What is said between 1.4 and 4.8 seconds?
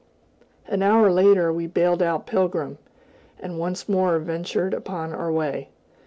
we bailed out Pilgrim, and once more ventured